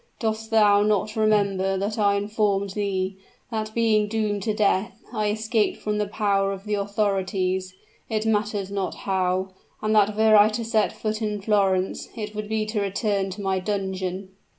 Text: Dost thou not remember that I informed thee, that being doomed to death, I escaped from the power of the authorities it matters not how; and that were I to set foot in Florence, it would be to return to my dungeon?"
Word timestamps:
Dost 0.17 0.49
thou 0.49 0.81
not 0.81 1.15
remember 1.15 1.77
that 1.77 1.99
I 1.99 2.15
informed 2.15 2.71
thee, 2.71 3.17
that 3.51 3.71
being 3.75 4.07
doomed 4.07 4.41
to 4.41 4.53
death, 4.55 4.99
I 5.13 5.29
escaped 5.29 5.79
from 5.79 5.99
the 5.99 6.07
power 6.07 6.51
of 6.53 6.63
the 6.65 6.73
authorities 6.73 7.75
it 8.09 8.25
matters 8.25 8.71
not 8.71 8.95
how; 9.05 9.49
and 9.79 9.93
that 9.93 10.17
were 10.17 10.35
I 10.35 10.49
to 10.49 10.65
set 10.65 10.91
foot 10.91 11.21
in 11.21 11.39
Florence, 11.39 12.09
it 12.15 12.33
would 12.33 12.49
be 12.49 12.65
to 12.65 12.81
return 12.81 13.29
to 13.29 13.41
my 13.43 13.59
dungeon?" 13.59 14.29